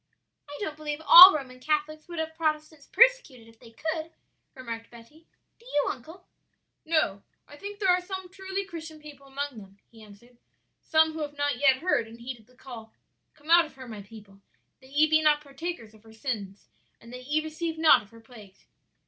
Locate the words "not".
11.37-11.57, 15.21-15.39, 17.77-18.01